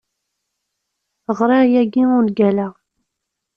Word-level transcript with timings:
Ɣriɣ 1.37 1.63
yagi 1.73 2.03
ungal-a. 2.19 2.67